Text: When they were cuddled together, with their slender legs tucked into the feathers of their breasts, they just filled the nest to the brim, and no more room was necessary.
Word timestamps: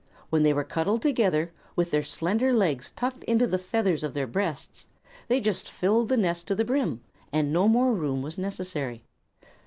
When 0.31 0.41
they 0.41 0.51
were 0.51 0.63
cuddled 0.63 1.03
together, 1.03 1.53
with 1.75 1.91
their 1.91 2.01
slender 2.03 2.51
legs 2.55 2.89
tucked 2.89 3.23
into 3.25 3.45
the 3.45 3.59
feathers 3.59 4.03
of 4.03 4.15
their 4.15 4.25
breasts, 4.25 4.87
they 5.27 5.39
just 5.39 5.69
filled 5.69 6.09
the 6.09 6.17
nest 6.17 6.47
to 6.47 6.55
the 6.55 6.65
brim, 6.65 7.01
and 7.31 7.53
no 7.53 7.67
more 7.67 7.93
room 7.93 8.23
was 8.23 8.39
necessary. 8.39 9.03